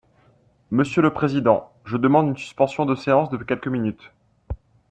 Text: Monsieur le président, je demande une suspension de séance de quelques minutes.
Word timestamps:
Monsieur 0.71 1.03
le 1.03 1.13
président, 1.13 1.71
je 1.85 1.95
demande 1.95 2.29
une 2.29 2.35
suspension 2.35 2.87
de 2.87 2.95
séance 2.95 3.29
de 3.29 3.37
quelques 3.37 3.67
minutes. 3.67 4.09